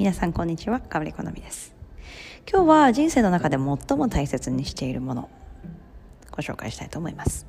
[0.00, 1.74] 皆さんこんにちは、かぶりこのみです。
[2.50, 5.28] 今日は人生の中で最も大切にしているもの、
[6.30, 7.46] ご紹介したいと思います。